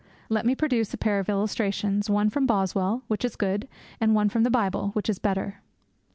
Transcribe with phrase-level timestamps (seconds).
[0.29, 3.67] Let me produce a pair of illustrations, one from Boswell, which is good;
[3.99, 5.61] and one from the Bible, which is better.